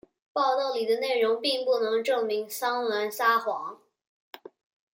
[0.33, 3.79] 报道里的内容并不能证明桑兰撒谎。